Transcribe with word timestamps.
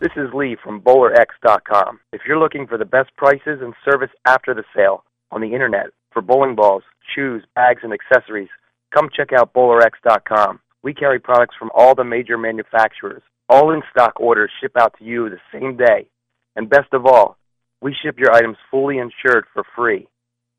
This 0.00 0.12
is 0.16 0.32
Lee 0.32 0.56
from 0.64 0.80
BowlerX.com. 0.80 2.00
If 2.14 2.22
you're 2.26 2.38
looking 2.38 2.66
for 2.66 2.78
the 2.78 2.86
best 2.86 3.14
prices 3.18 3.60
and 3.60 3.74
service 3.84 4.08
after 4.26 4.54
the 4.54 4.64
sale 4.74 5.04
on 5.30 5.42
the 5.42 5.52
internet 5.52 5.88
for 6.10 6.22
bowling 6.22 6.54
balls, 6.54 6.84
shoes, 7.14 7.44
bags, 7.54 7.82
and 7.82 7.92
accessories, 7.92 8.48
come 8.94 9.10
check 9.14 9.28
out 9.38 9.52
BowlerX.com. 9.52 10.60
We 10.82 10.94
carry 10.94 11.20
products 11.20 11.54
from 11.58 11.70
all 11.74 11.94
the 11.94 12.04
major 12.04 12.38
manufacturers. 12.38 13.20
All 13.50 13.72
in 13.72 13.82
stock 13.90 14.18
orders 14.18 14.50
ship 14.58 14.72
out 14.80 14.94
to 14.98 15.04
you 15.04 15.28
the 15.28 15.36
same 15.52 15.76
day. 15.76 16.08
And 16.56 16.70
best 16.70 16.94
of 16.94 17.04
all, 17.04 17.36
we 17.82 17.94
ship 18.02 18.18
your 18.18 18.32
items 18.32 18.56
fully 18.70 18.96
insured 18.96 19.44
for 19.52 19.64
free. 19.76 20.08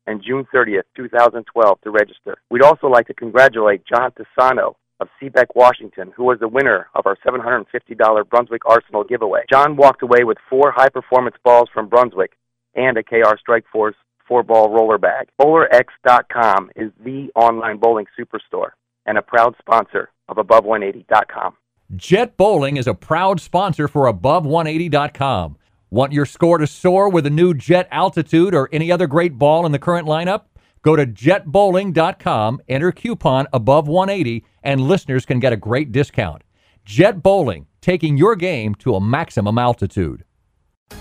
and 0.06 0.22
June 0.22 0.46
30th, 0.54 0.84
2012 0.94 1.80
to 1.80 1.90
register. 1.90 2.36
We'd 2.50 2.62
also 2.62 2.86
like 2.86 3.08
to 3.08 3.14
congratulate 3.14 3.82
John 3.84 4.12
Tisano 4.12 4.76
of 5.00 5.08
Seabeck, 5.20 5.46
Washington, 5.54 6.12
who 6.16 6.24
was 6.24 6.38
the 6.40 6.48
winner 6.48 6.88
of 6.94 7.06
our 7.06 7.16
$750 7.26 8.28
Brunswick 8.28 8.62
Arsenal 8.66 9.04
giveaway. 9.04 9.42
John 9.50 9.76
walked 9.76 10.02
away 10.02 10.24
with 10.24 10.38
four 10.48 10.72
high-performance 10.74 11.36
balls 11.44 11.68
from 11.72 11.88
Brunswick 11.88 12.32
and 12.74 12.96
a 12.96 13.02
KR 13.02 13.36
Strike 13.38 13.66
Force 13.72 13.96
four-ball 14.26 14.72
roller 14.72 14.98
bag. 14.98 15.28
BowlerX.com 15.40 16.70
is 16.76 16.90
the 17.04 17.30
online 17.34 17.78
bowling 17.78 18.06
superstore 18.18 18.70
and 19.06 19.18
a 19.18 19.22
proud 19.22 19.54
sponsor 19.58 20.10
of 20.28 20.36
Above180.com. 20.36 21.54
Jet 21.94 22.36
Bowling 22.36 22.76
is 22.76 22.88
a 22.88 22.94
proud 22.94 23.40
sponsor 23.40 23.86
for 23.86 24.12
Above180.com. 24.12 25.56
Want 25.88 26.12
your 26.12 26.26
score 26.26 26.58
to 26.58 26.66
soar 26.66 27.08
with 27.08 27.26
a 27.26 27.30
new 27.30 27.54
Jet 27.54 27.86
Altitude 27.92 28.54
or 28.54 28.68
any 28.72 28.90
other 28.90 29.06
great 29.06 29.38
ball 29.38 29.64
in 29.64 29.72
the 29.72 29.78
current 29.78 30.08
lineup? 30.08 30.42
Go 30.82 30.96
to 30.96 31.06
jetbowling.com, 31.06 32.60
enter 32.68 32.92
coupon 32.92 33.46
above 33.52 33.88
180, 33.88 34.44
and 34.62 34.80
listeners 34.80 35.26
can 35.26 35.40
get 35.40 35.52
a 35.52 35.56
great 35.56 35.92
discount. 35.92 36.42
Jet 36.84 37.22
Bowling, 37.22 37.66
taking 37.80 38.16
your 38.16 38.36
game 38.36 38.74
to 38.76 38.94
a 38.94 39.00
maximum 39.00 39.58
altitude. 39.58 40.24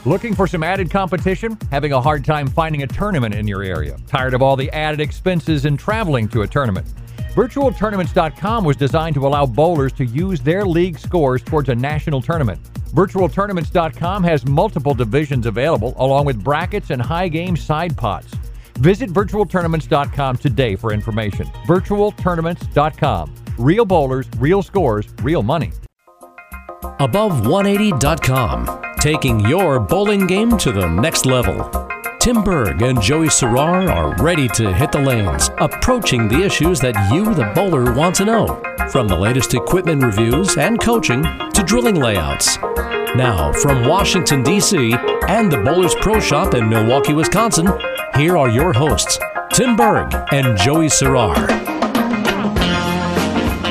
Looking 0.03 0.33
for 0.33 0.47
some 0.47 0.63
added 0.63 0.89
competition? 0.89 1.57
Having 1.69 1.93
a 1.93 2.01
hard 2.01 2.25
time 2.25 2.47
finding 2.47 2.81
a 2.83 2.87
tournament 2.87 3.35
in 3.35 3.47
your 3.47 3.61
area? 3.61 3.97
Tired 4.07 4.33
of 4.33 4.41
all 4.41 4.55
the 4.55 4.71
added 4.71 4.99
expenses 4.99 5.65
and 5.65 5.77
traveling 5.77 6.27
to 6.29 6.41
a 6.41 6.47
tournament? 6.47 6.87
VirtualTournaments.com 7.35 8.63
was 8.63 8.77
designed 8.77 9.13
to 9.15 9.27
allow 9.27 9.45
bowlers 9.45 9.91
to 9.93 10.05
use 10.05 10.39
their 10.39 10.65
league 10.65 10.97
scores 10.97 11.43
towards 11.43 11.69
a 11.69 11.75
national 11.75 12.21
tournament. 12.21 12.59
VirtualTournaments.com 12.93 14.23
has 14.23 14.45
multiple 14.45 14.93
divisions 14.93 15.45
available, 15.45 15.93
along 15.97 16.25
with 16.25 16.43
brackets 16.43 16.91
and 16.91 17.01
high 17.01 17.27
game 17.27 17.57
side 17.57 17.97
pots. 17.97 18.33
Visit 18.79 19.09
VirtualTournaments.com 19.11 20.37
today 20.37 20.75
for 20.75 20.91
information. 20.93 21.47
VirtualTournaments.com. 21.67 23.35
Real 23.57 23.85
bowlers, 23.85 24.27
real 24.37 24.61
scores, 24.61 25.07
real 25.21 25.43
money. 25.43 25.71
Above180.com. 26.99 28.81
Taking 28.99 29.39
your 29.41 29.79
bowling 29.79 30.27
game 30.27 30.57
to 30.57 30.71
the 30.71 30.87
next 30.87 31.25
level. 31.25 31.69
Tim 32.19 32.43
Berg 32.43 32.81
and 32.81 32.99
Joey 33.01 33.27
Serrar 33.27 33.87
are 33.87 34.15
ready 34.23 34.47
to 34.49 34.73
hit 34.73 34.91
the 34.91 34.99
lanes, 34.99 35.51
approaching 35.59 36.27
the 36.27 36.41
issues 36.43 36.79
that 36.79 37.13
you, 37.13 37.35
the 37.35 37.51
bowler, 37.53 37.93
want 37.93 38.15
to 38.15 38.25
know. 38.25 38.47
From 38.89 39.07
the 39.07 39.15
latest 39.15 39.53
equipment 39.53 40.01
reviews 40.01 40.57
and 40.57 40.81
coaching 40.81 41.21
to 41.21 41.63
drilling 41.63 41.95
layouts. 41.95 42.57
Now, 43.15 43.53
from 43.53 43.87
Washington, 43.87 44.41
D.C. 44.41 44.95
and 45.27 45.51
the 45.51 45.61
Bowlers 45.63 45.93
Pro 46.01 46.19
Shop 46.19 46.55
in 46.55 46.67
Milwaukee, 46.67 47.13
Wisconsin, 47.13 47.67
here 48.17 48.37
are 48.37 48.49
your 48.49 48.71
hosts, 48.71 49.19
Tim 49.51 49.75
Berg 49.75 50.13
and 50.31 50.57
Joey 50.57 50.87
Serrar. 50.87 51.35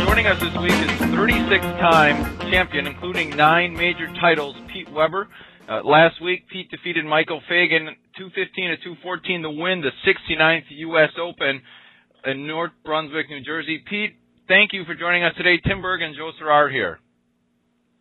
Joining 0.07 0.27
us 0.27 0.39
this 0.41 0.55
week 0.61 0.73
is 0.73 0.91
36 1.17 1.65
time 1.81 2.39
champion, 2.51 2.87
including 2.87 3.31
nine 3.31 3.73
major 3.73 4.07
titles, 4.21 4.55
Pete 4.71 4.91
Weber. 4.93 5.29
Uh, 5.67 5.83
last 5.83 6.21
week, 6.21 6.47
Pete 6.49 6.71
defeated 6.71 7.07
Michael 7.07 7.41
Fagan 7.49 7.87
215 8.19 8.71
to 8.71 8.77
214 8.77 9.43
to 9.43 9.51
win 9.51 9.81
the 9.81 9.91
69th 10.05 10.65
U.S. 10.69 11.11
Open 11.19 11.63
in 12.27 12.47
North 12.47 12.73
Brunswick, 12.85 13.31
New 13.31 13.41
Jersey. 13.41 13.83
Pete, 13.89 14.13
thank 14.47 14.75
you 14.75 14.85
for 14.85 14.95
joining 14.95 15.25
us 15.25 15.33
today. 15.39 15.59
Tim 15.67 15.81
Berg 15.81 16.03
and 16.03 16.15
Joe 16.15 16.33
Serrar 16.41 16.71
here. 16.71 16.99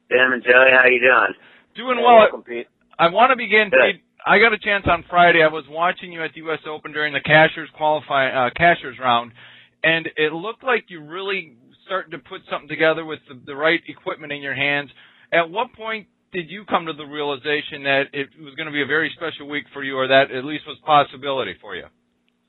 Tim 0.10 0.34
and 0.34 0.44
Joey, 0.44 0.72
how 0.72 0.86
you 0.88 1.00
doing? 1.00 1.34
Doing 1.76 2.04
well. 2.04 2.18
Welcome, 2.18 2.44
Pete. 2.44 2.68
I 3.00 3.10
want 3.10 3.32
to 3.32 3.38
begin, 3.38 3.72
Pete. 3.72 4.04
I 4.26 4.40
got 4.40 4.54
a 4.54 4.58
chance 4.58 4.86
on 4.88 5.04
Friday. 5.10 5.44
I 5.44 5.52
was 5.52 5.66
watching 5.70 6.14
you 6.14 6.24
at 6.24 6.32
the 6.34 6.42
U.S. 6.48 6.60
Open 6.68 6.94
during 6.94 7.14
the 7.14 7.20
Cashers 7.20 7.70
qualify 7.76 8.30
uh, 8.30 8.50
Cashers 8.56 8.98
round, 9.00 9.34
and 9.84 10.08
it 10.16 10.32
looked 10.32 10.64
like 10.64 10.86
you 10.88 11.04
really 11.04 11.58
starting 11.86 12.12
to 12.12 12.20
put 12.20 12.40
something 12.50 12.70
together 12.70 13.04
with 13.04 13.20
the, 13.28 13.36
the 13.46 13.56
right 13.56 13.82
equipment 13.88 14.32
in 14.32 14.42
your 14.42 14.56
hands. 14.56 14.90
At 15.34 15.50
what 15.50 15.74
point 15.74 16.08
did 16.32 16.50
you 16.50 16.64
come 16.64 16.86
to 16.86 16.94
the 16.94 17.04
realization 17.04 17.84
that 17.84 18.04
it 18.14 18.30
was 18.40 18.56
going 18.56 18.68
to 18.68 18.72
be 18.72 18.82
a 18.82 18.88
very 18.88 19.12
special 19.16 19.50
week 19.50 19.66
for 19.74 19.84
you, 19.84 19.98
or 19.98 20.08
that 20.08 20.32
at 20.32 20.46
least 20.46 20.64
was 20.68 20.78
possibility 20.86 21.56
for 21.60 21.76
you? 21.76 21.86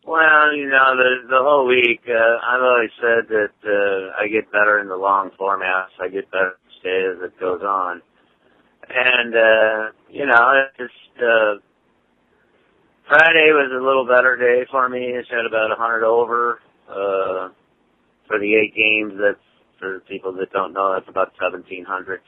Well, 0.06 0.54
you 0.54 0.68
know, 0.68 0.94
the 0.94 1.26
the 1.26 1.42
whole 1.42 1.66
week, 1.66 2.06
uh, 2.06 2.36
I've 2.38 2.62
always 2.62 2.94
said 3.00 3.26
that 3.34 3.56
uh, 3.66 4.22
I 4.22 4.28
get 4.28 4.52
better 4.52 4.78
in 4.78 4.86
the 4.86 4.96
long 4.96 5.30
formats. 5.40 5.96
I 6.00 6.08
get 6.08 6.30
better 6.30 6.54
as 6.84 7.18
it 7.24 7.40
goes 7.40 7.62
on, 7.62 8.02
and 8.88 9.34
uh, 9.34 9.92
you 10.10 10.26
know, 10.26 10.52
it 10.60 10.76
just 10.78 11.22
uh, 11.22 11.60
Friday 13.08 13.52
was 13.52 13.70
a 13.72 13.84
little 13.84 14.06
better 14.06 14.36
day 14.36 14.66
for 14.70 14.88
me. 14.88 15.12
It's 15.12 15.28
had 15.30 15.46
about 15.46 15.72
a 15.72 15.76
hundred 15.76 16.04
over 16.04 16.60
uh, 16.88 17.48
for 18.26 18.38
the 18.38 18.54
eight 18.54 18.74
games. 18.74 19.14
That's 19.20 19.44
for 19.78 20.00
people 20.08 20.32
that 20.34 20.52
don't 20.52 20.72
know. 20.72 20.94
That's 20.94 21.08
about 21.08 21.32
seventeen 21.40 21.84
hundred. 21.84 22.20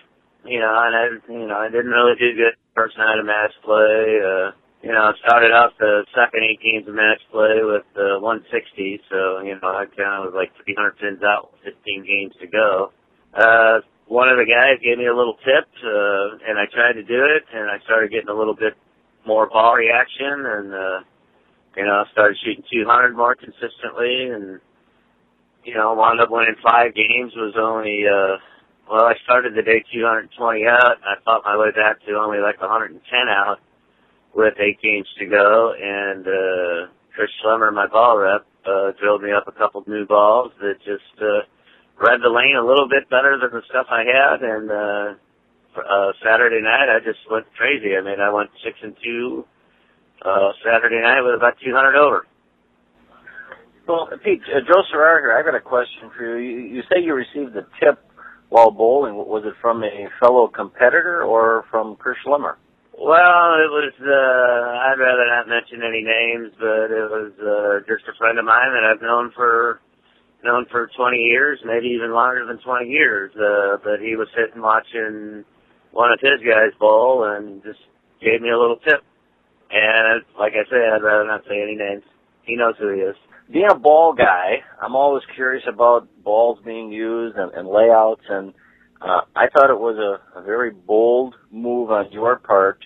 You 0.44 0.60
know, 0.60 0.70
and 0.70 0.94
I, 0.94 1.04
you 1.32 1.46
know, 1.48 1.58
I 1.58 1.68
didn't 1.68 1.90
really 1.90 2.14
do 2.18 2.36
good 2.36 2.54
first 2.74 2.96
night 2.98 3.18
of 3.18 3.26
match 3.26 3.50
play. 3.64 4.20
Uh, 4.22 4.54
you 4.82 4.92
know, 4.92 5.10
I 5.10 5.12
started 5.26 5.50
off 5.50 5.72
the 5.80 6.06
second 6.14 6.44
eight 6.46 6.62
games 6.62 6.86
of 6.86 6.94
match 6.94 7.18
play 7.32 7.66
with 7.66 7.88
uh, 7.98 8.22
160, 8.22 9.00
so 9.10 9.40
you 9.42 9.58
know, 9.58 9.66
I 9.74 9.90
kind 9.90 10.22
of 10.22 10.30
was 10.30 10.34
like 10.36 10.54
300 10.62 10.98
pins 11.02 11.22
out, 11.26 11.50
15 11.64 12.06
games 12.06 12.34
to 12.38 12.46
go. 12.46 12.92
Uh, 13.34 13.80
one 14.06 14.28
of 14.28 14.38
the 14.38 14.46
guys 14.46 14.78
gave 14.82 14.98
me 14.98 15.06
a 15.06 15.14
little 15.14 15.34
tip, 15.42 15.66
uh, 15.82 16.38
and 16.46 16.58
I 16.58 16.66
tried 16.70 16.94
to 16.94 17.02
do 17.02 17.26
it, 17.26 17.42
and 17.52 17.70
I 17.70 17.82
started 17.84 18.10
getting 18.10 18.30
a 18.30 18.38
little 18.38 18.54
bit 18.54 18.74
more 19.26 19.48
ball 19.50 19.74
reaction, 19.74 20.46
and 20.46 20.72
uh, 20.72 20.98
you 21.76 21.84
know, 21.84 22.06
I 22.06 22.10
started 22.12 22.38
shooting 22.44 22.64
200 22.72 23.16
more 23.16 23.34
consistently, 23.34 24.30
and 24.30 24.60
you 25.64 25.74
know, 25.74 25.94
wound 25.94 26.20
up 26.20 26.30
winning 26.30 26.54
five 26.62 26.94
games. 26.94 27.34
Was 27.34 27.58
only 27.58 28.06
uh, 28.06 28.38
well, 28.86 29.10
I 29.10 29.14
started 29.24 29.54
the 29.54 29.66
day 29.66 29.82
220 29.92 30.30
out, 30.66 31.02
and 31.02 31.06
I 31.10 31.18
fought 31.24 31.42
my 31.44 31.58
way 31.58 31.74
back 31.74 31.98
to 32.06 32.14
only 32.14 32.38
like 32.38 32.60
110 32.60 33.02
out 33.28 33.58
with 34.34 34.54
eight 34.60 34.78
games 34.80 35.08
to 35.18 35.26
go, 35.26 35.74
and 35.74 36.22
uh, 36.22 36.92
Chris 37.14 37.30
Schlemmer, 37.42 37.74
my 37.74 37.88
ball 37.88 38.18
rep, 38.18 38.46
uh, 38.64 38.92
drilled 39.00 39.22
me 39.22 39.32
up 39.32 39.48
a 39.48 39.52
couple 39.52 39.82
new 39.88 40.06
balls 40.06 40.52
that 40.60 40.78
just 40.84 41.10
uh, 41.18 41.42
read 41.98 42.20
the 42.22 42.28
lane 42.30 42.56
a 42.56 42.64
little 42.64 42.88
bit 42.88 43.08
better 43.08 43.38
than 43.40 43.50
the 43.52 43.62
stuff 43.68 43.86
I 43.90 44.04
had, 44.04 44.42
and 44.42 44.70
uh, 44.70 45.14
uh, 45.80 46.12
Saturday 46.24 46.60
night 46.60 46.88
I 46.88 47.00
just 47.00 47.20
went 47.30 47.46
crazy. 47.56 47.96
I 47.96 48.02
mean, 48.02 48.20
I 48.20 48.30
went 48.30 48.50
six 48.64 48.76
and 48.82 48.96
two 49.02 49.44
uh, 50.24 50.52
Saturday 50.64 51.00
night 51.00 51.22
with 51.22 51.34
about 51.34 51.54
200 51.64 51.96
over. 51.96 52.26
Well, 53.86 54.08
Pete, 54.24 54.42
uh, 54.50 54.60
Joe 54.66 54.82
Serrar 54.92 55.20
here. 55.20 55.36
I 55.38 55.42
got 55.42 55.54
a 55.54 55.60
question 55.60 56.10
for 56.16 56.38
you. 56.38 56.58
you. 56.58 56.76
You 56.76 56.82
say 56.90 57.00
you 57.00 57.14
received 57.14 57.54
the 57.54 57.66
tip 57.78 58.02
while 58.48 58.70
bowling. 58.70 59.14
Was 59.14 59.44
it 59.46 59.54
from 59.60 59.84
a 59.84 60.08
fellow 60.20 60.48
competitor 60.48 61.22
or 61.22 61.64
from 61.70 61.96
Chris 61.96 62.16
Schlemmer? 62.26 62.56
Well, 62.98 63.60
it 63.60 63.70
was, 63.70 63.92
uh, 64.00 64.88
I'd 64.88 64.98
rather 64.98 65.26
not 65.28 65.48
mention 65.48 65.84
any 65.86 66.02
names, 66.02 66.52
but 66.58 66.88
it 66.90 67.06
was, 67.12 67.32
uh, 67.38 67.84
just 67.86 68.08
a 68.08 68.16
friend 68.16 68.38
of 68.38 68.44
mine 68.46 68.72
that 68.72 68.88
I've 68.88 69.02
known 69.02 69.30
for, 69.36 69.80
known 70.44 70.66
for 70.70 70.90
20 70.96 71.16
years, 71.16 71.58
maybe 71.64 71.88
even 71.88 72.12
longer 72.12 72.46
than 72.46 72.58
20 72.58 72.88
years, 72.88 73.32
uh, 73.36 73.78
but 73.82 74.00
he 74.00 74.16
was 74.16 74.28
sitting 74.36 74.62
watching 74.62 75.44
one 75.92 76.12
of 76.12 76.20
his 76.20 76.40
guys 76.46 76.72
bowl 76.78 77.24
and 77.24 77.62
just 77.62 77.80
gave 78.20 78.40
me 78.40 78.50
a 78.50 78.58
little 78.58 78.76
tip. 78.76 79.02
And 79.70 80.22
like 80.38 80.52
I 80.52 80.68
say, 80.70 80.76
I'd 80.76 81.02
rather 81.02 81.26
not 81.26 81.42
say 81.48 81.60
any 81.62 81.74
names. 81.74 82.04
He 82.42 82.56
knows 82.56 82.74
who 82.78 82.94
he 82.94 83.00
is. 83.00 83.16
Being 83.52 83.68
a 83.70 83.78
ball 83.78 84.12
guy, 84.12 84.62
I'm 84.82 84.94
always 84.94 85.22
curious 85.34 85.64
about 85.68 86.08
balls 86.22 86.58
being 86.64 86.90
used 86.92 87.36
and, 87.36 87.52
and 87.52 87.68
layouts, 87.68 88.22
and 88.28 88.52
uh, 89.00 89.22
I 89.34 89.46
thought 89.48 89.70
it 89.70 89.78
was 89.78 89.96
a, 89.98 90.38
a 90.38 90.42
very 90.42 90.70
bold 90.70 91.34
move 91.50 91.90
on 91.90 92.10
your 92.12 92.36
part 92.36 92.84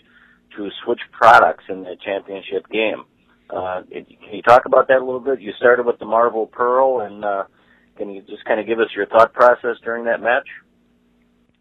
to 0.56 0.69
switch 0.85 1.00
products 1.12 1.64
in 1.69 1.82
the 1.82 1.97
championship 2.05 2.69
game. 2.70 3.05
Uh, 3.52 3.82
can 3.91 4.06
you 4.32 4.43
talk 4.43 4.62
about 4.67 4.88
that 4.88 4.99
a 4.99 5.05
little 5.05 5.20
bit? 5.20 5.41
You 5.41 5.52
started 5.58 5.87
with 5.87 5.99
the 5.99 6.05
Marvel 6.05 6.47
Pearl, 6.47 7.00
and 7.00 7.25
uh, 7.25 7.44
can 7.97 8.11
you 8.11 8.23
just 8.23 8.44
kind 8.44 8.61
of 8.61 8.67
give 8.67 8.79
us 8.79 8.88
your 8.94 9.06
thought 9.06 9.32
process 9.32 9.76
during 9.85 10.05
that 10.05 10.23
match? 10.23 10.47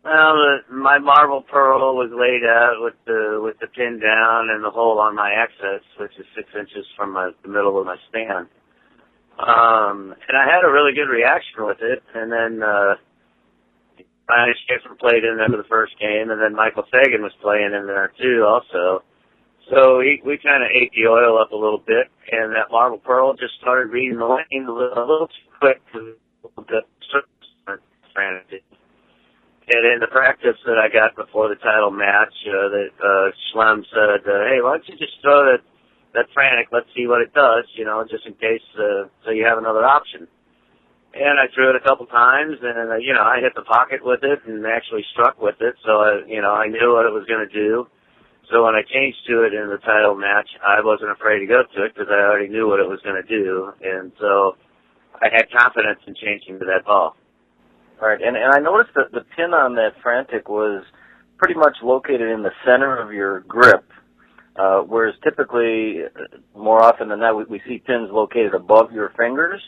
Well, 0.04 0.34
the, 0.34 0.74
my 0.74 0.98
Marvel 0.98 1.42
Pearl 1.42 1.96
was 1.96 2.10
laid 2.14 2.48
out 2.48 2.80
with 2.80 2.96
the 3.06 3.42
with 3.44 3.60
the 3.60 3.68
pin 3.68 4.00
down 4.00 4.50
and 4.50 4.64
the 4.64 4.72
hole 4.72 5.00
on 5.00 5.16
my 5.16 5.32
axis, 5.32 5.84
which 6.00 6.14
is 6.18 6.26
six 6.36 6.48
inches 6.58 6.86
from 6.96 7.14
my, 7.14 7.32
the 7.44 7.50
middle 7.50 7.80
of 7.80 7.86
my 7.86 7.98
stand. 8.10 8.48
Um, 9.40 10.16
and 10.28 10.36
I 10.38 10.46
had 10.48 10.64
a 10.64 10.72
really 10.72 10.94
good 10.94 11.12
reaction 11.12 11.68
with 11.68 11.80
it. 11.82 12.04
And 12.16 12.32
then 12.32 12.64
uh, 12.64 12.96
Ryan 14.30 14.54
Shafer 14.68 14.96
played 14.96 15.24
in 15.24 15.38
there 15.38 15.50
for 15.50 15.58
the 15.58 15.68
first 15.68 16.00
game, 16.00 16.30
and 16.30 16.42
then 16.42 16.56
Michael 16.56 16.84
Fagan 16.92 17.22
was 17.22 17.34
playing 17.42 17.74
in 17.74 17.88
there 17.88 18.12
too, 18.20 18.46
also. 18.48 19.04
So 19.70 20.02
he, 20.02 20.22
we 20.26 20.38
kind 20.42 20.64
of 20.64 20.70
ate 20.74 20.92
the 20.98 21.08
oil 21.10 21.38
up 21.38 21.52
a 21.52 21.56
little 21.56 21.82
bit, 21.86 22.10
and 22.32 22.54
that 22.54 22.72
Marvel 22.72 22.98
Pearl 22.98 23.34
just 23.34 23.54
started 23.62 23.92
reading 23.94 24.18
the 24.18 24.26
lane 24.26 24.66
a 24.66 24.72
little, 24.72 24.98
a 24.98 25.06
little 25.06 25.28
too 25.28 25.50
quick 25.60 25.82
for 25.92 26.02
the 26.58 26.82
frantic. 28.14 28.64
And 29.70 29.86
in 29.86 30.00
the 30.02 30.10
practice 30.10 30.58
that 30.66 30.82
I 30.82 30.90
got 30.90 31.16
before 31.16 31.48
the 31.48 31.56
title 31.62 31.92
match, 31.92 32.34
uh, 32.50 32.74
that 32.74 32.94
uh, 32.98 33.30
Schlem 33.54 33.86
said, 33.94 34.26
uh, 34.26 34.50
"Hey, 34.50 34.66
why 34.66 34.82
don't 34.82 34.90
you 34.90 34.98
just 34.98 35.22
throw 35.22 35.46
that 35.46 35.62
that 36.18 36.26
frantic? 36.34 36.74
Let's 36.74 36.90
see 36.98 37.06
what 37.06 37.22
it 37.22 37.34
does, 37.38 37.70
you 37.78 37.86
know, 37.86 38.04
just 38.10 38.26
in 38.26 38.34
case, 38.34 38.66
uh, 38.74 39.06
so 39.24 39.30
you 39.30 39.46
have 39.46 39.60
another 39.60 39.86
option." 39.86 40.28
And 41.14 41.38
I 41.40 41.46
threw 41.54 41.70
it 41.70 41.76
a 41.78 41.86
couple 41.86 42.08
times, 42.08 42.58
and 42.62 42.90
uh, 42.92 42.98
you 42.98 43.14
know, 43.14 43.22
I 43.22 43.42
hit 43.42 43.54
the 43.54 43.62
pocket 43.62 44.02
with 44.04 44.24
it, 44.24 44.42
and 44.50 44.66
actually 44.66 45.06
struck 45.14 45.40
with 45.40 45.62
it. 45.62 45.76
So 45.86 46.02
I, 46.02 46.26
you 46.26 46.42
know, 46.42 46.54
I 46.54 46.66
knew 46.66 46.94
what 46.98 47.06
it 47.06 47.14
was 47.14 47.26
going 47.30 47.46
to 47.46 47.54
do. 47.54 47.86
So 48.52 48.66
when 48.66 48.74
I 48.74 48.82
changed 48.82 49.20
to 49.28 49.44
it 49.44 49.54
in 49.54 49.70
the 49.70 49.78
title 49.78 50.16
match, 50.16 50.50
I 50.66 50.82
wasn't 50.82 51.12
afraid 51.12 51.40
to 51.40 51.46
go 51.46 51.62
to 51.62 51.86
it 51.86 51.94
because 51.94 52.10
I 52.10 52.26
already 52.26 52.50
knew 52.50 52.68
what 52.68 52.80
it 52.80 52.90
was 52.90 53.00
going 53.04 53.22
to 53.22 53.28
do, 53.28 53.72
and 53.84 54.12
so 54.20 54.58
I 55.22 55.30
had 55.32 55.52
confidence 55.54 56.00
in 56.08 56.16
changing 56.16 56.58
to 56.60 56.66
that 56.66 56.86
ball. 56.86 57.16
All 58.02 58.08
right, 58.08 58.20
and 58.22 58.36
and 58.36 58.52
I 58.52 58.60
noticed 58.60 58.96
that 58.96 59.12
the 59.12 59.22
pin 59.36 59.54
on 59.54 59.76
that 59.76 60.02
frantic 60.02 60.50
was 60.50 60.84
pretty 61.38 61.54
much 61.54 61.78
located 61.84 62.32
in 62.32 62.42
the 62.42 62.52
center 62.66 62.98
of 62.98 63.14
your 63.14 63.42
grip, 63.42 63.86
uh, 64.56 64.82
whereas 64.82 65.14
typically, 65.24 66.04
uh, 66.04 66.38
more 66.58 66.82
often 66.82 67.10
than 67.10 67.20
not, 67.20 67.38
we, 67.38 67.44
we 67.46 67.62
see 67.68 67.78
pins 67.86 68.10
located 68.12 68.56
above 68.56 68.92
your 68.92 69.12
fingers. 69.16 69.62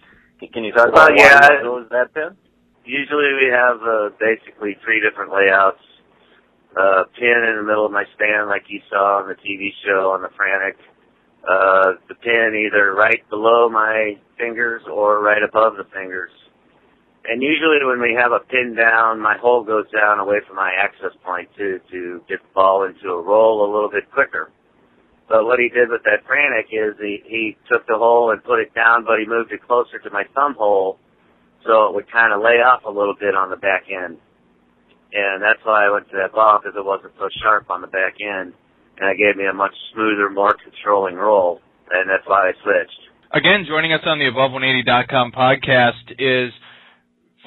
Can 0.53 0.63
you 0.63 0.73
talk 0.73 0.89
about 0.89 1.11
well, 1.11 1.17
yeah, 1.17 1.39
why 1.39 1.53
you 1.53 1.63
chose 1.63 1.89
that 1.91 2.13
pin? 2.15 2.35
Usually 2.83 3.29
we 3.37 3.53
have 3.53 3.77
uh, 3.83 4.09
basically 4.17 4.75
three 4.83 4.99
different 4.99 5.31
layouts. 5.31 5.77
Uh, 6.71 7.03
pin 7.19 7.43
in 7.49 7.55
the 7.57 7.63
middle 7.67 7.85
of 7.85 7.91
my 7.91 8.05
stand, 8.15 8.47
like 8.47 8.63
you 8.67 8.79
saw 8.89 9.19
on 9.19 9.27
the 9.27 9.35
TV 9.35 9.71
show 9.83 10.11
on 10.11 10.21
the 10.21 10.29
Frantic. 10.37 10.79
Uh, 11.43 11.99
the 12.07 12.15
pin 12.15 12.53
either 12.55 12.93
right 12.93 13.27
below 13.29 13.67
my 13.67 14.15
fingers 14.37 14.81
or 14.87 15.21
right 15.21 15.43
above 15.43 15.75
the 15.75 15.83
fingers. 15.93 16.31
And 17.25 17.41
usually 17.41 17.83
when 17.83 18.01
we 18.01 18.17
have 18.17 18.31
a 18.31 18.39
pin 18.39 18.73
down, 18.75 19.19
my 19.19 19.37
hole 19.37 19.63
goes 19.63 19.85
down 19.91 20.19
away 20.19 20.37
from 20.47 20.55
my 20.55 20.71
axis 20.71 21.13
point 21.23 21.49
too, 21.57 21.79
to 21.91 22.21
get 22.29 22.39
the 22.41 22.53
ball 22.55 22.83
into 22.85 23.09
a 23.09 23.21
roll 23.21 23.65
a 23.65 23.69
little 23.71 23.89
bit 23.89 24.09
quicker. 24.11 24.49
But 25.27 25.45
what 25.45 25.59
he 25.59 25.69
did 25.69 25.89
with 25.89 26.03
that 26.03 26.25
frantic 26.25 26.67
is 26.71 26.95
he, 26.99 27.23
he 27.25 27.57
took 27.69 27.85
the 27.87 27.97
hole 27.97 28.31
and 28.31 28.43
put 28.43 28.59
it 28.59 28.73
down, 28.73 29.05
but 29.05 29.19
he 29.19 29.25
moved 29.25 29.51
it 29.51 29.61
closer 29.65 29.99
to 29.99 30.09
my 30.09 30.23
thumb 30.35 30.55
hole 30.55 30.99
so 31.65 31.87
it 31.87 31.95
would 31.95 32.11
kind 32.11 32.33
of 32.33 32.41
lay 32.41 32.59
off 32.59 32.83
a 32.85 32.89
little 32.89 33.15
bit 33.17 33.35
on 33.35 33.49
the 33.49 33.55
back 33.55 33.85
end. 33.89 34.17
And 35.13 35.41
that's 35.43 35.59
why 35.63 35.85
I 35.85 35.91
went 35.91 36.09
to 36.11 36.17
that 36.17 36.31
ball 36.33 36.59
because 36.61 36.77
it 36.77 36.85
wasn't 36.85 37.13
so 37.19 37.27
sharp 37.43 37.69
on 37.69 37.81
the 37.81 37.87
back 37.87 38.15
end. 38.21 38.53
And 38.99 39.09
it 39.11 39.17
gave 39.17 39.35
me 39.35 39.47
a 39.49 39.53
much 39.53 39.73
smoother, 39.93 40.29
more 40.29 40.55
controlling 40.63 41.15
roll. 41.15 41.59
And 41.91 42.09
that's 42.09 42.27
why 42.27 42.49
I 42.49 42.51
switched. 42.63 43.01
Again, 43.33 43.65
joining 43.67 43.93
us 43.93 44.01
on 44.05 44.19
the 44.19 44.25
Above180.com 44.25 45.31
podcast 45.31 46.15
is 46.19 46.51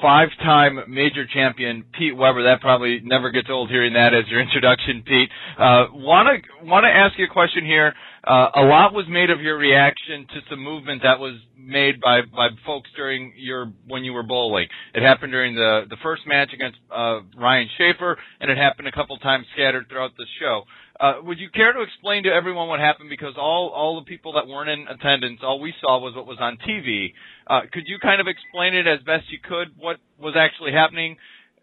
five-time 0.01 0.79
major 0.87 1.25
champion 1.25 1.85
Pete 1.97 2.15
Weber. 2.15 2.43
That 2.43 2.61
probably 2.61 3.01
never 3.03 3.31
gets 3.31 3.47
old 3.49 3.69
hearing 3.69 3.93
that 3.93 4.13
as 4.13 4.29
your 4.29 4.41
introduction, 4.41 5.03
Pete. 5.05 5.29
Uh, 5.57 5.85
wanna 5.93 6.37
wanna 6.63 6.89
ask 6.89 7.17
you 7.17 7.25
a 7.25 7.29
question 7.29 7.65
here. 7.65 7.93
Uh, 8.25 8.49
a 8.55 8.65
lot 8.65 8.91
was 8.91 9.05
made 9.07 9.29
of 9.29 9.39
your 9.39 9.55
reaction 9.55 10.25
to 10.33 10.41
some 10.49 10.59
movement 10.59 11.03
that 11.03 11.19
was 11.19 11.37
made 11.55 12.01
by 12.01 12.21
by 12.35 12.49
folks 12.65 12.89
during 12.95 13.31
your 13.37 13.71
when 13.87 14.03
you 14.03 14.13
were 14.13 14.23
bowling. 14.23 14.67
It 14.95 15.03
happened 15.03 15.31
during 15.31 15.53
the 15.53 15.81
the 15.89 15.97
first 16.01 16.23
match 16.25 16.49
against 16.51 16.79
uh, 16.89 17.19
Ryan 17.37 17.69
Shafer, 17.77 18.17
and 18.41 18.49
it 18.49 18.57
happened 18.57 18.87
a 18.87 18.91
couple 18.91 19.15
times 19.17 19.45
scattered 19.53 19.85
throughout 19.89 20.17
the 20.17 20.25
show. 20.39 20.63
Uh, 20.99 21.21
would 21.21 21.37
you 21.37 21.49
care 21.53 21.71
to 21.73 21.81
explain 21.81 22.23
to 22.23 22.29
everyone 22.29 22.67
what 22.67 22.79
happened? 22.79 23.09
Because 23.11 23.35
all 23.37 23.69
all 23.69 24.01
the 24.01 24.05
people 24.09 24.33
that 24.33 24.47
weren't 24.47 24.69
in 24.69 24.87
attendance, 24.87 25.41
all 25.43 25.59
we 25.59 25.71
saw 25.79 25.99
was 25.99 26.15
what 26.15 26.25
was 26.25 26.37
on 26.39 26.57
TV. 26.67 27.13
Uh, 27.45 27.61
could 27.71 27.83
you 27.85 27.99
kind 27.99 28.21
of 28.21 28.25
explain 28.27 28.73
it 28.73 28.87
as 28.87 29.05
best 29.05 29.29
you 29.29 29.37
could? 29.37 29.77
What 29.77 29.97
was 30.17 30.33
actually 30.35 30.71
happening 30.71 31.17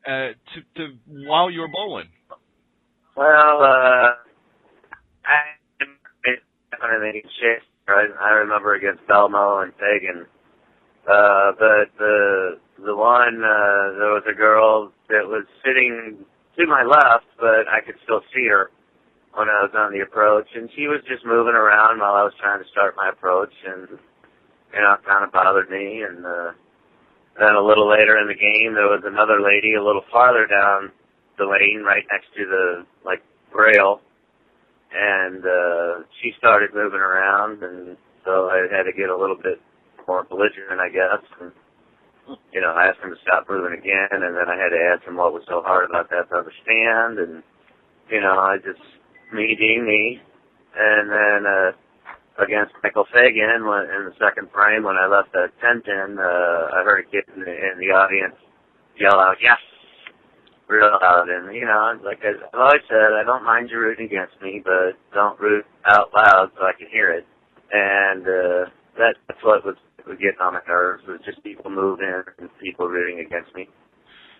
uh, 0.07 0.39
to, 0.55 0.63
to 0.77 0.95
while 1.27 1.51
you 1.51 1.61
were 1.61 1.73
bowling? 1.75 2.07
Well, 3.17 3.63
uh, 3.63 4.15
I 6.81 6.97
anything 6.97 7.29
shit. 7.41 7.63
I, 7.89 8.07
I 8.21 8.31
remember 8.31 8.75
against 8.75 9.07
Belmo 9.07 9.63
and 9.63 9.73
Fagan. 9.75 10.27
Uh, 11.03 11.53
but 11.59 11.91
the 11.99 12.59
the 12.85 12.95
one 12.95 13.43
uh, 13.43 13.99
there 13.99 14.15
was 14.15 14.23
a 14.31 14.35
girl 14.35 14.93
that 15.09 15.27
was 15.27 15.45
sitting 15.65 16.17
to 16.57 16.67
my 16.67 16.85
left, 16.85 17.27
but 17.39 17.67
I 17.67 17.81
could 17.85 17.97
still 18.05 18.21
see 18.35 18.47
her 18.49 18.71
when 19.35 19.49
I 19.49 19.65
was 19.65 19.73
on 19.75 19.93
the 19.93 20.01
approach, 20.01 20.47
and 20.55 20.71
she 20.77 20.87
was 20.87 21.01
just 21.09 21.25
moving 21.25 21.57
around 21.57 21.99
while 21.99 22.15
I 22.15 22.23
was 22.23 22.35
trying 22.41 22.63
to 22.63 22.69
start 22.71 22.95
my 22.97 23.09
approach, 23.09 23.53
and 23.67 23.89
you 24.73 24.81
know, 24.81 24.95
it 24.95 25.05
kind 25.05 25.25
of 25.25 25.33
bothered 25.33 25.71
me. 25.71 26.03
And 26.07 26.25
uh, 26.25 26.53
then 27.41 27.55
a 27.57 27.65
little 27.65 27.89
later 27.89 28.19
in 28.19 28.29
the 28.29 28.39
game, 28.39 28.75
there 28.75 28.93
was 28.93 29.03
another 29.05 29.41
lady 29.41 29.75
a 29.75 29.83
little 29.83 30.05
farther 30.13 30.47
down 30.47 30.93
the 31.39 31.49
lane, 31.49 31.83
right 31.83 32.05
next 32.13 32.29
to 32.37 32.45
the 32.47 32.87
like 33.05 33.23
rail, 33.55 34.01
and 34.95 35.43
uh, 35.45 36.05
she 36.21 36.33
started 36.39 36.71
moving 36.75 37.01
around, 37.01 37.63
and 37.63 37.97
so 38.25 38.49
I 38.49 38.69
had 38.71 38.85
to 38.85 38.93
get 38.93 39.09
a 39.11 39.17
little 39.17 39.37
bit 39.37 39.61
more 40.07 40.25
belligerent, 40.25 40.81
I 40.81 40.89
guess. 40.89 41.25
And, 41.41 41.53
you 42.53 42.61
know, 42.61 42.73
I 42.73 42.89
asked 42.89 43.01
him 43.01 43.11
to 43.11 43.21
stop 43.23 43.49
moving 43.49 43.79
again, 43.79 44.09
and 44.13 44.37
then 44.37 44.49
I 44.49 44.57
had 44.57 44.71
to 44.71 44.81
ask 44.93 45.03
him 45.07 45.17
what 45.17 45.33
was 45.33 45.43
so 45.49 45.63
hard 45.65 45.89
about 45.89 46.11
that 46.11 46.29
to 46.31 46.37
understand, 46.37 47.19
and 47.19 47.43
you 48.11 48.21
know, 48.21 48.39
I 48.39 48.57
just 48.57 48.83
me 49.33 49.57
being 49.59 49.87
me. 49.87 50.21
And 50.75 51.11
then 51.11 51.41
uh, 51.45 51.73
against 52.43 52.73
Michael 52.83 53.05
Fagan 53.13 53.61
in 53.61 54.09
the 54.09 54.17
second 54.19 54.49
frame 54.53 54.85
when 54.85 54.97
I 54.97 55.07
left 55.07 55.33
that 55.33 55.53
10 55.61 55.83
pin, 55.83 56.17
uh, 56.19 56.77
I 56.77 56.83
heard 56.85 57.05
a 57.05 57.11
kid 57.11 57.25
in 57.35 57.43
the, 57.45 57.53
in 57.53 57.77
the 57.79 57.93
audience 57.93 58.37
yell 58.97 59.21
out, 59.21 59.37
yes, 59.41 59.59
real 60.73 60.89
loud. 60.89 61.29
And, 61.29 61.55
you 61.55 61.69
know, 61.69 62.01
like 62.01 62.25
I've 62.25 62.41
always 62.57 62.81
said, 62.89 63.13
I 63.13 63.23
don't 63.25 63.45
mind 63.45 63.69
you 63.71 63.79
rooting 63.79 64.07
against 64.07 64.41
me, 64.41 64.65
but 64.65 64.97
don't 65.13 65.39
root 65.39 65.65
out 65.85 66.09
loud 66.17 66.51
so 66.57 66.65
I 66.65 66.73
can 66.73 66.89
hear 66.89 67.13
it. 67.13 67.29
And 67.73 68.25
uh, 68.25 68.63
that, 68.97 69.21
that's 69.29 69.45
what 69.45 69.65
was, 69.65 69.77
was 70.09 70.17
getting 70.17 70.41
on 70.41 70.55
my 70.55 70.65
nerves, 70.67 71.05
was 71.07 71.21
just 71.25 71.45
people 71.45 71.71
moving 71.71 72.25
and 72.39 72.49
people 72.61 72.89
rooting 72.89 73.21
against 73.21 73.55
me. 73.55 73.69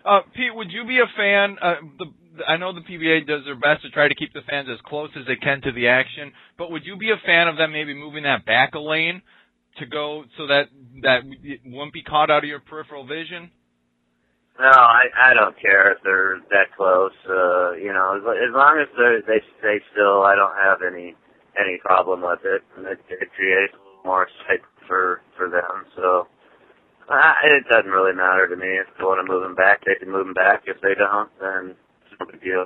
Uh, 0.05 0.21
Pete, 0.35 0.53
would 0.53 0.71
you 0.71 0.83
be 0.85 0.99
a 0.99 1.07
fan? 1.15 1.55
Uh, 1.61 1.75
the 1.97 2.05
I 2.47 2.57
know 2.57 2.73
the 2.73 2.81
PBA 2.81 3.27
does 3.27 3.45
their 3.45 3.55
best 3.55 3.83
to 3.83 3.91
try 3.91 4.07
to 4.07 4.15
keep 4.15 4.33
the 4.33 4.41
fans 4.49 4.67
as 4.71 4.79
close 4.85 5.09
as 5.19 5.25
they 5.27 5.35
can 5.35 5.61
to 5.61 5.71
the 5.71 5.87
action, 5.87 6.31
but 6.57 6.71
would 6.71 6.85
you 6.85 6.97
be 6.97 7.11
a 7.11 7.21
fan 7.25 7.47
of 7.47 7.57
them 7.57 7.71
maybe 7.71 7.93
moving 7.93 8.23
that 8.23 8.45
back 8.45 8.73
a 8.73 8.79
lane 8.79 9.21
to 9.77 9.85
go 9.85 10.23
so 10.37 10.47
that 10.47 10.63
that 11.01 11.21
won't 11.65 11.93
be 11.93 12.01
caught 12.01 12.31
out 12.31 12.43
of 12.43 12.49
your 12.49 12.59
peripheral 12.59 13.05
vision? 13.05 13.51
No, 14.59 14.69
I 14.69 15.05
I 15.17 15.33
don't 15.33 15.57
care 15.59 15.91
if 15.93 15.99
they're 16.03 16.39
that 16.51 16.75
close. 16.77 17.13
Uh, 17.27 17.73
you 17.73 17.93
know, 17.93 18.17
as, 18.17 18.23
as 18.23 18.53
long 18.53 18.77
as 18.77 18.87
they 18.97 19.21
they 19.25 19.41
stay 19.59 19.79
still, 19.93 20.23
I 20.23 20.35
don't 20.35 20.55
have 20.57 20.79
any 20.85 21.15
any 21.57 21.79
problem 21.83 22.21
with 22.21 22.39
it. 22.45 22.61
And 22.77 22.85
it, 22.85 22.99
it 23.09 23.29
creates 23.35 23.73
a 23.73 23.77
little 23.81 24.05
more 24.05 24.27
excitement 24.29 24.77
for 24.87 25.21
for 25.37 25.49
them. 25.49 25.85
So 25.95 26.27
uh, 27.09 27.33
it 27.45 27.65
doesn't 27.71 27.91
really 27.91 28.15
matter 28.15 28.47
to 28.47 28.55
me 28.55 28.77
if 28.77 28.87
they 28.97 29.03
want 29.03 29.25
to 29.25 29.31
move 29.31 29.43
them 29.43 29.55
back. 29.55 29.81
They 29.85 29.95
can 29.99 30.11
move 30.11 30.25
them 30.25 30.35
back. 30.35 30.63
If 30.67 30.77
they 30.81 30.93
don't, 30.95 31.29
then 31.41 31.75
no 32.19 32.25
big 32.31 32.41
deal. 32.41 32.65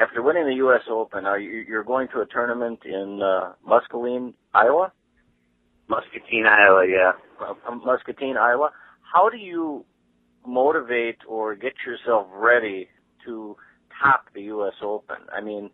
After 0.00 0.22
winning 0.22 0.46
the 0.46 0.56
U.S. 0.66 0.82
Open, 0.90 1.26
are 1.26 1.38
you, 1.38 1.64
you're 1.68 1.84
going 1.84 2.08
to 2.14 2.20
a 2.20 2.26
tournament 2.26 2.80
in 2.84 3.20
uh, 3.22 3.52
Muscatine, 3.66 4.34
Iowa? 4.54 4.92
Muscatine, 5.88 6.46
Iowa, 6.46 6.86
yeah. 6.88 7.12
Uh, 7.40 7.54
Muscatine, 7.84 8.36
Iowa. 8.38 8.70
How 9.12 9.28
do 9.28 9.36
you 9.36 9.84
motivate 10.46 11.18
or 11.28 11.54
get 11.54 11.74
yourself 11.86 12.26
ready 12.32 12.88
to 13.26 13.56
top 14.02 14.26
the 14.34 14.42
U.S. 14.42 14.74
Open? 14.82 15.16
I 15.32 15.40
mean, 15.40 15.70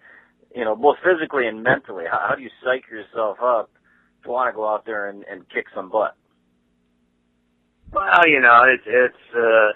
you 0.54 0.64
know, 0.64 0.74
both 0.76 0.96
physically 1.04 1.46
and 1.46 1.62
mentally. 1.62 2.04
How, 2.10 2.28
how 2.30 2.34
do 2.34 2.42
you 2.42 2.50
psych 2.64 2.84
yourself 2.90 3.38
up 3.42 3.70
to 4.24 4.30
want 4.30 4.52
to 4.52 4.56
go 4.56 4.66
out 4.68 4.84
there 4.86 5.08
and, 5.08 5.24
and 5.24 5.48
kick 5.50 5.66
some 5.74 5.90
butt? 5.90 6.16
Well, 7.92 8.28
you 8.28 8.40
know, 8.40 8.64
it's 8.66 8.84
it's 8.86 9.34
uh, 9.34 9.72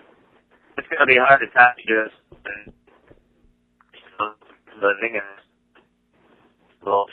it's 0.77 0.89
to 1.01 1.07
be 1.07 1.17
hard 1.17 1.41
to 1.41 1.47
top 1.55 1.77
U.S 1.87 2.75
living 4.83 5.15
and 5.15 5.87
well, 6.85 7.07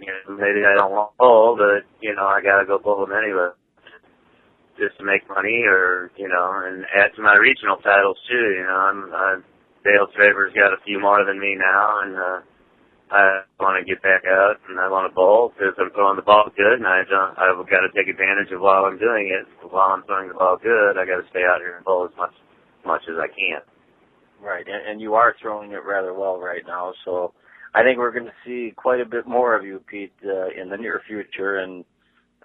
you 0.00 0.06
know, 0.06 0.36
maybe 0.36 0.66
I 0.66 0.74
don't 0.74 0.90
want 0.90 1.12
to 1.12 1.16
bowl, 1.18 1.56
but 1.56 1.86
you 2.00 2.14
know, 2.14 2.26
I 2.26 2.42
gotta 2.42 2.66
go 2.66 2.78
bowl 2.78 3.06
them 3.06 3.16
anyway, 3.16 3.50
just 4.78 4.96
to 4.98 5.04
make 5.04 5.28
money, 5.28 5.62
or 5.66 6.10
you 6.16 6.28
know, 6.28 6.62
and 6.64 6.86
add 6.94 7.14
to 7.16 7.22
my 7.22 7.34
regional 7.36 7.76
titles 7.82 8.18
too. 8.30 8.46
You 8.56 8.64
know, 8.64 8.78
I'm, 8.78 9.00
I'm 9.14 9.38
Dale 9.84 10.08
Traber 10.14 10.54
got 10.54 10.74
a 10.74 10.82
few 10.86 11.00
more 11.00 11.24
than 11.24 11.38
me 11.38 11.58
now, 11.58 12.00
and 12.02 12.12
uh, 12.16 12.38
I 13.10 13.42
want 13.60 13.78
to 13.80 13.88
get 13.88 14.02
back 14.02 14.22
out 14.26 14.60
and 14.68 14.78
I 14.80 14.88
want 14.88 15.10
to 15.10 15.14
bowl 15.14 15.52
because 15.52 15.74
I'm 15.78 15.90
throwing 15.92 16.16
the 16.16 16.26
ball 16.26 16.50
good, 16.56 16.78
and 16.78 16.86
I 16.86 17.02
don't. 17.08 17.34
I've 17.38 17.58
got 17.68 17.82
to 17.84 17.92
take 17.94 18.08
advantage 18.08 18.52
of 18.52 18.60
while 18.60 18.84
I'm 18.84 18.98
doing 18.98 19.34
it. 19.34 19.46
While 19.66 19.92
I'm 19.92 20.04
throwing 20.04 20.28
the 20.28 20.38
ball 20.38 20.56
good, 20.56 20.96
I 20.96 21.04
got 21.04 21.20
to 21.20 21.28
stay 21.30 21.44
out 21.44 21.60
here 21.60 21.76
and 21.76 21.84
bowl 21.84 22.08
as 22.08 22.16
much 22.16 22.34
much 22.86 23.02
as 23.10 23.16
I 23.18 23.28
can. 23.28 23.60
Right, 24.40 24.66
and, 24.66 24.88
and 24.88 25.00
you 25.00 25.14
are 25.14 25.34
throwing 25.42 25.72
it 25.72 25.82
rather 25.84 26.14
well 26.14 26.38
right 26.38 26.62
now, 26.66 26.94
so 27.04 27.32
I 27.74 27.82
think 27.82 27.98
we're 27.98 28.12
going 28.12 28.26
to 28.26 28.40
see 28.46 28.72
quite 28.76 29.00
a 29.00 29.04
bit 29.04 29.26
more 29.26 29.56
of 29.56 29.64
you, 29.64 29.82
Pete, 29.90 30.12
uh, 30.24 30.48
in 30.60 30.70
the 30.70 30.76
near 30.76 31.02
future. 31.06 31.58
And 31.58 31.84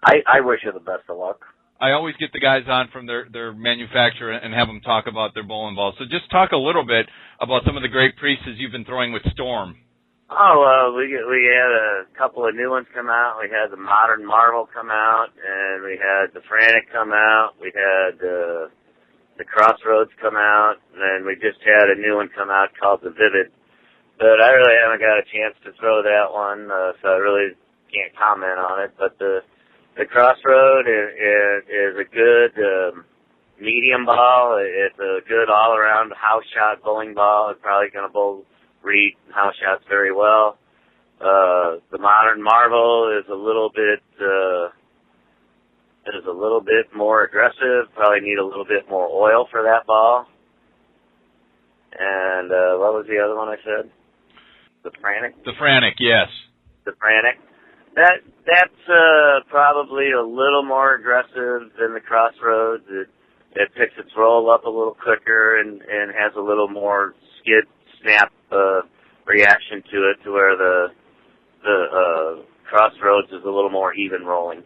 I, 0.06 0.16
I 0.28 0.42
wish 0.42 0.62
you 0.66 0.72
the 0.72 0.80
best 0.80 1.04
of 1.10 1.18
luck. 1.18 1.42
I 1.84 1.92
always 1.92 2.16
get 2.16 2.32
the 2.32 2.40
guys 2.40 2.64
on 2.72 2.88
from 2.96 3.04
their 3.04 3.28
their 3.28 3.52
manufacturer 3.52 4.32
and 4.32 4.56
have 4.56 4.72
them 4.72 4.80
talk 4.80 5.04
about 5.04 5.36
their 5.36 5.44
bowling 5.44 5.76
balls. 5.76 5.96
So 6.00 6.08
just 6.08 6.32
talk 6.32 6.56
a 6.56 6.58
little 6.58 6.88
bit 6.88 7.12
about 7.44 7.68
some 7.68 7.76
of 7.76 7.84
the 7.84 7.92
great 7.92 8.16
pieces 8.16 8.56
you've 8.56 8.72
been 8.72 8.88
throwing 8.88 9.12
with 9.12 9.28
Storm. 9.36 9.76
Oh 10.32 10.56
well, 10.64 10.96
we 10.96 11.12
we 11.12 11.44
had 11.44 11.72
a 11.76 12.08
couple 12.16 12.48
of 12.48 12.56
new 12.56 12.72
ones 12.72 12.88
come 12.96 13.12
out. 13.12 13.36
We 13.36 13.52
had 13.52 13.68
the 13.68 13.76
Modern 13.76 14.24
Marvel 14.24 14.64
come 14.72 14.88
out, 14.96 15.36
and 15.36 15.84
we 15.84 16.00
had 16.00 16.32
the 16.32 16.40
Frantic 16.48 16.88
come 16.88 17.12
out. 17.12 17.60
We 17.60 17.68
had 17.76 18.16
uh, 18.16 18.72
the 19.36 19.44
Crossroads 19.44 20.16
come 20.24 20.40
out, 20.40 20.80
and 20.96 21.04
then 21.04 21.28
we 21.28 21.36
just 21.36 21.60
had 21.68 21.92
a 21.92 22.00
new 22.00 22.16
one 22.16 22.32
come 22.32 22.48
out 22.48 22.72
called 22.80 23.04
the 23.04 23.12
Vivid. 23.12 23.52
But 24.24 24.40
I 24.40 24.56
really 24.56 24.80
haven't 24.80 25.04
got 25.04 25.20
a 25.20 25.28
chance 25.28 25.60
to 25.68 25.76
throw 25.76 26.00
that 26.00 26.32
one, 26.32 26.72
uh, 26.72 26.96
so 27.04 27.12
I 27.12 27.20
really 27.20 27.60
can't 27.92 28.16
comment 28.16 28.56
on 28.56 28.88
it. 28.88 28.96
But 28.96 29.20
the 29.20 29.44
the 29.98 30.06
Crossroad 30.06 30.88
is, 30.88 31.10
is, 31.16 31.64
is 31.70 31.94
a 32.00 32.08
good 32.10 32.54
um, 32.58 33.06
medium 33.60 34.06
ball. 34.06 34.60
It's 34.60 34.98
a 35.00 35.20
good 35.28 35.50
all 35.50 35.76
around 35.76 36.14
house 36.16 36.44
shot 36.54 36.84
bowling 36.84 37.14
ball. 37.14 37.52
It's 37.52 37.62
probably 37.62 37.90
going 37.92 38.08
to 38.08 38.14
bowl 38.14 38.46
read 38.82 39.16
house 39.34 39.56
shots 39.64 39.84
very 39.88 40.14
well. 40.14 40.58
Uh, 41.22 41.80
the 41.92 42.00
Modern 42.00 42.44
Marvel 42.44 43.18
is 43.18 43.30
a 43.30 43.36
little 43.36 43.70
bit. 43.74 44.02
Uh, 44.20 44.70
is 46.06 46.26
a 46.28 46.32
little 46.32 46.60
bit 46.60 46.92
more 46.94 47.24
aggressive. 47.24 47.88
Probably 47.96 48.20
need 48.20 48.38
a 48.38 48.46
little 48.46 48.66
bit 48.66 48.90
more 48.90 49.08
oil 49.08 49.48
for 49.50 49.64
that 49.64 49.88
ball. 49.88 50.28
And 51.98 52.52
uh, 52.52 52.76
what 52.76 52.92
was 52.94 53.06
the 53.08 53.24
other 53.24 53.36
one 53.36 53.48
I 53.48 53.56
said? 53.64 53.90
The 54.84 54.92
Frantic. 55.00 55.44
The 55.46 55.54
Frantic, 55.58 55.96
yes. 56.00 56.28
The 56.84 56.92
Frantic. 57.00 57.40
That 57.96 58.22
that's 58.46 58.90
uh, 58.90 59.46
probably 59.50 60.12
a 60.12 60.22
little 60.22 60.64
more 60.64 60.96
aggressive 60.96 61.72
than 61.80 61.94
the 61.94 62.02
Crossroads. 62.06 62.84
It 62.90 63.08
it 63.56 63.70
picks 63.78 63.94
its 63.98 64.10
roll 64.18 64.50
up 64.50 64.66
a 64.66 64.70
little 64.70 64.96
quicker 64.96 65.60
and 65.60 65.82
and 65.82 66.12
has 66.12 66.34
a 66.38 66.42
little 66.42 66.68
more 66.68 67.14
skid 67.40 67.66
snap 68.02 68.32
uh, 68.52 68.82
reaction 69.26 69.84
to 69.92 70.10
it, 70.10 70.24
to 70.24 70.32
where 70.32 70.58
the 70.58 70.88
the 71.64 71.78
uh, 71.94 72.44
Crossroads 72.70 73.28
is 73.30 73.44
a 73.44 73.50
little 73.50 73.70
more 73.70 73.94
even 73.94 74.26
rolling 74.26 74.64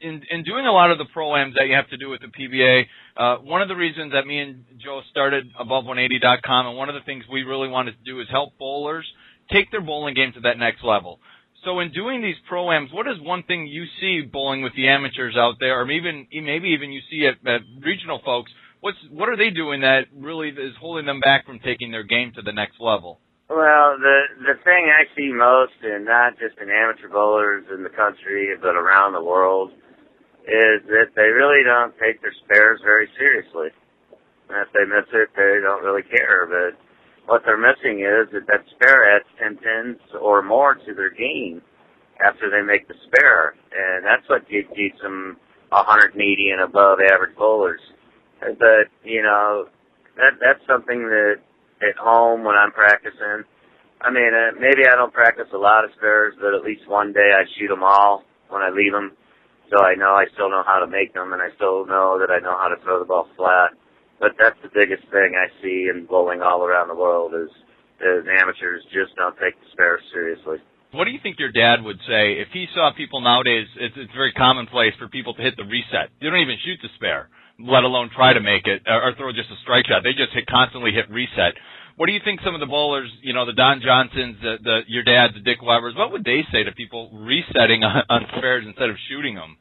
in 0.00 0.22
in 0.30 0.42
doing 0.42 0.66
a 0.66 0.72
lot 0.72 0.90
of 0.90 0.98
the 0.98 1.06
proams 1.16 1.54
that 1.54 1.66
you 1.66 1.74
have 1.74 1.88
to 1.90 1.96
do 1.96 2.08
with 2.08 2.20
the 2.20 2.28
PBA, 2.28 2.86
uh, 3.16 3.36
one 3.42 3.62
of 3.62 3.68
the 3.68 3.76
reasons 3.76 4.12
that 4.12 4.26
me 4.26 4.38
and 4.40 4.64
Joe 4.82 5.02
started 5.10 5.52
above180.com, 5.60 6.66
and 6.66 6.76
one 6.76 6.88
of 6.88 6.94
the 6.94 7.02
things 7.04 7.24
we 7.30 7.42
really 7.42 7.68
wanted 7.68 7.92
to 7.92 8.04
do 8.04 8.20
is 8.20 8.26
help 8.30 8.56
bowlers 8.58 9.06
take 9.52 9.70
their 9.70 9.80
bowling 9.80 10.14
game 10.14 10.32
to 10.34 10.40
that 10.40 10.58
next 10.58 10.82
level. 10.84 11.20
So 11.64 11.80
in 11.80 11.92
doing 11.92 12.22
these 12.22 12.40
proams, 12.50 12.92
what 12.92 13.06
is 13.06 13.20
one 13.20 13.42
thing 13.42 13.66
you 13.66 13.84
see 14.00 14.22
bowling 14.24 14.62
with 14.62 14.72
the 14.74 14.88
amateurs 14.88 15.36
out 15.36 15.56
there, 15.60 15.80
or 15.80 15.90
even 15.90 16.26
maybe 16.32 16.68
even 16.68 16.90
you 16.90 17.00
see 17.10 17.28
at, 17.28 17.36
at 17.46 17.60
regional 17.84 18.20
folks? 18.24 18.50
What's 18.80 18.96
what 19.10 19.28
are 19.28 19.36
they 19.36 19.50
doing 19.50 19.82
that 19.82 20.08
really 20.16 20.48
is 20.48 20.72
holding 20.80 21.04
them 21.04 21.20
back 21.20 21.44
from 21.44 21.60
taking 21.60 21.90
their 21.90 22.02
game 22.02 22.32
to 22.36 22.42
the 22.42 22.52
next 22.52 22.80
level? 22.80 23.20
Well, 23.50 23.98
the 24.00 24.18
the 24.40 24.56
thing 24.64 24.88
I 24.88 25.04
see 25.12 25.32
most, 25.36 25.76
and 25.82 26.06
not 26.06 26.38
just 26.40 26.56
in 26.56 26.70
amateur 26.70 27.12
bowlers 27.12 27.66
in 27.68 27.82
the 27.82 27.92
country, 27.92 28.56
but 28.56 28.72
around 28.76 29.12
the 29.12 29.22
world, 29.22 29.72
is 30.48 30.80
that 30.88 31.12
they 31.12 31.28
really 31.28 31.60
don't 31.60 31.92
take 32.00 32.22
their 32.22 32.32
spares 32.46 32.80
very 32.82 33.08
seriously. 33.18 33.68
And 34.48 34.64
if 34.64 34.72
they 34.72 34.88
miss 34.88 35.06
it, 35.12 35.28
they 35.36 35.60
don't 35.60 35.84
really 35.84 36.06
care. 36.08 36.48
But 36.48 36.80
what 37.30 37.42
they're 37.46 37.54
missing 37.54 38.02
is 38.02 38.26
that 38.34 38.50
that 38.50 38.66
spare 38.74 39.06
adds 39.14 39.24
10 39.38 39.62
pins 39.62 40.02
or 40.20 40.42
more 40.42 40.74
to 40.74 40.94
their 40.94 41.14
game 41.14 41.62
after 42.18 42.50
they 42.50 42.60
make 42.60 42.88
the 42.88 42.98
spare. 43.06 43.54
And 43.70 44.04
that's 44.04 44.26
what 44.28 44.50
keeps 44.50 45.00
them 45.00 45.38
180 45.70 46.18
and 46.50 46.60
above 46.60 46.98
average 46.98 47.36
bowlers. 47.38 47.80
But, 48.40 48.90
you 49.04 49.22
know, 49.22 49.70
that 50.16 50.42
that's 50.42 50.58
something 50.66 51.06
that 51.06 51.38
at 51.86 51.96
home 51.96 52.42
when 52.42 52.56
I'm 52.56 52.72
practicing, 52.72 53.46
I 54.02 54.10
mean, 54.10 54.34
uh, 54.34 54.58
maybe 54.58 54.90
I 54.90 54.96
don't 54.96 55.14
practice 55.14 55.46
a 55.54 55.58
lot 55.58 55.84
of 55.84 55.90
spares, 55.96 56.34
but 56.40 56.52
at 56.52 56.64
least 56.64 56.88
one 56.88 57.12
day 57.12 57.30
I 57.30 57.46
shoot 57.54 57.68
them 57.68 57.84
all 57.84 58.24
when 58.48 58.62
I 58.62 58.70
leave 58.70 58.92
them 58.92 59.14
so 59.70 59.78
I 59.84 59.94
know 59.94 60.18
I 60.18 60.26
still 60.34 60.50
know 60.50 60.64
how 60.66 60.80
to 60.80 60.90
make 60.90 61.14
them, 61.14 61.32
and 61.32 61.40
I 61.40 61.54
still 61.54 61.86
know 61.86 62.18
that 62.18 62.26
I 62.26 62.42
know 62.42 62.58
how 62.58 62.66
to 62.66 62.82
throw 62.82 62.98
the 62.98 63.04
ball 63.04 63.28
flat. 63.36 63.70
But 64.20 64.36
that's 64.38 64.60
the 64.62 64.68
biggest 64.68 65.08
thing 65.08 65.32
I 65.32 65.48
see 65.64 65.88
in 65.88 66.04
bowling 66.04 66.44
all 66.44 66.62
around 66.62 66.88
the 66.88 66.94
world 66.94 67.32
is 67.34 67.50
is 68.00 68.24
amateurs 68.28 68.80
just 68.92 69.16
don't 69.16 69.36
take 69.36 69.56
the 69.60 69.68
spare 69.72 70.00
seriously. 70.12 70.56
What 70.92 71.04
do 71.04 71.12
you 71.12 71.20
think 71.22 71.38
your 71.38 71.52
dad 71.52 71.84
would 71.84 72.00
say 72.08 72.40
if 72.40 72.48
he 72.52 72.66
saw 72.74 72.92
people 72.96 73.20
nowadays? 73.20 73.68
It's, 73.76 73.94
it's 73.96 74.12
very 74.12 74.32
commonplace 74.32 74.92
for 74.98 75.08
people 75.08 75.34
to 75.34 75.42
hit 75.42 75.56
the 75.56 75.64
reset. 75.64 76.08
They 76.20 76.26
don't 76.26 76.40
even 76.40 76.56
shoot 76.64 76.80
the 76.82 76.88
spare, 76.96 77.28
let 77.60 77.84
alone 77.84 78.10
try 78.14 78.32
to 78.32 78.40
make 78.40 78.66
it 78.66 78.82
or, 78.88 79.12
throw 79.16 79.32
just 79.32 79.52
a 79.52 79.58
strike 79.62 79.86
shot. 79.86 80.02
They 80.02 80.16
just 80.16 80.32
hit 80.32 80.46
constantly 80.48 80.92
hit 80.92 81.08
reset. 81.10 81.54
What 81.96 82.06
do 82.06 82.12
you 82.12 82.20
think 82.24 82.40
some 82.40 82.54
of 82.56 82.60
the 82.60 82.66
bowlers, 82.66 83.12
you 83.20 83.34
know, 83.36 83.44
the 83.44 83.52
Don 83.52 83.80
Johnsons, 83.84 84.36
the, 84.40 84.56
the 84.64 84.76
your 84.88 85.04
dad, 85.04 85.36
the 85.36 85.44
Dick 85.44 85.60
Webers, 85.62 85.94
what 85.96 86.12
would 86.12 86.24
they 86.24 86.42
say 86.50 86.64
to 86.64 86.72
people 86.72 87.12
resetting 87.12 87.84
on, 87.84 88.02
on 88.08 88.24
spares 88.36 88.64
instead 88.66 88.88
of 88.88 88.96
shooting 89.08 89.36
them? 89.36 89.56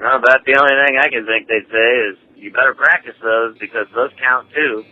No, 0.00 0.16
about 0.16 0.44
the 0.46 0.56
only 0.56 0.72
thing 0.86 0.98
I 0.98 1.08
can 1.08 1.26
think 1.26 1.46
they'd 1.46 1.70
say 1.70 1.88
is 2.08 2.16
you 2.36 2.50
better 2.50 2.74
practice 2.74 3.14
those 3.22 3.56
because 3.58 3.86
those 3.94 4.10
count 4.18 4.48
too. 4.54 4.84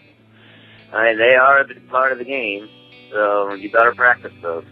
I 0.93 1.05
mean, 1.05 1.19
they 1.19 1.35
are 1.35 1.61
a 1.61 1.81
part 1.91 2.13
of 2.13 2.19
the 2.19 2.25
game, 2.25 2.69
so 3.11 3.55
you 3.55 3.71
better 3.71 3.95
practice 3.95 4.33
those. 4.43 4.65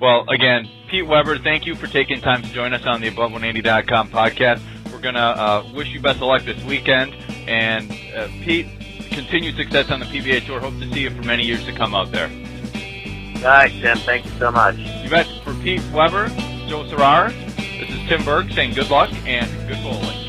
Well, 0.00 0.28
again, 0.28 0.68
Pete 0.88 1.06
Weber, 1.06 1.38
thank 1.38 1.66
you 1.66 1.74
for 1.74 1.88
taking 1.88 2.20
time 2.20 2.42
to 2.42 2.48
join 2.52 2.72
us 2.72 2.86
on 2.86 3.00
the 3.00 3.10
Above180.com 3.10 4.10
podcast. 4.10 4.62
We're 4.92 5.00
going 5.00 5.16
to 5.16 5.20
uh, 5.20 5.72
wish 5.74 5.88
you 5.88 6.00
best 6.00 6.16
of 6.16 6.22
luck 6.22 6.44
this 6.44 6.62
weekend. 6.64 7.14
And 7.48 7.90
uh, 8.14 8.28
Pete, 8.44 8.66
continued 9.10 9.56
success 9.56 9.90
on 9.90 10.00
the 10.00 10.06
PBA 10.06 10.46
Tour. 10.46 10.60
Hope 10.60 10.78
to 10.78 10.92
see 10.92 11.00
you 11.00 11.10
for 11.10 11.22
many 11.22 11.44
years 11.44 11.64
to 11.66 11.72
come 11.72 11.94
out 11.94 12.12
there. 12.12 12.28
All 13.38 13.42
right, 13.42 13.70
Tim. 13.82 13.98
Thank 13.98 14.24
you 14.24 14.32
so 14.38 14.50
much. 14.50 14.76
You 14.76 15.10
bet. 15.10 15.26
For 15.42 15.54
Pete 15.54 15.82
Weber, 15.92 16.28
Joe 16.68 16.84
Serrar, 16.84 17.32
this 17.78 17.90
is 17.90 18.08
Tim 18.08 18.24
Berg 18.24 18.52
saying 18.52 18.74
good 18.74 18.90
luck 18.90 19.10
and 19.24 19.48
good 19.68 19.80
bowling. 19.82 20.27